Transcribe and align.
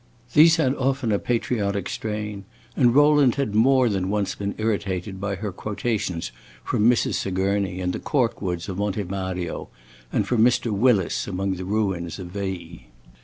These 0.33 0.55
had 0.55 0.73
often 0.77 1.11
a 1.11 1.19
patriotic 1.19 1.87
strain, 1.87 2.43
and 2.75 2.95
Rowland 2.95 3.35
had 3.35 3.53
more 3.53 3.87
than 3.87 4.09
once 4.09 4.33
been 4.33 4.55
irritated 4.57 5.21
by 5.21 5.35
her 5.35 5.51
quotations 5.51 6.31
from 6.63 6.89
Mrs. 6.89 7.13
Sigourney 7.13 7.79
in 7.79 7.91
the 7.91 7.99
cork 7.99 8.41
woods 8.41 8.67
of 8.67 8.79
Monte 8.79 9.03
Mario, 9.03 9.69
and 10.11 10.25
from 10.27 10.41
Mr. 10.41 10.71
Willis 10.71 11.27
among 11.27 11.53
the 11.53 11.65
ruins 11.65 12.17
of 12.17 12.29
Veii. 12.29 12.87